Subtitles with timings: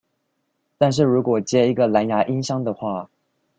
[0.79, 3.07] 但是如果接一個藍芽音箱的話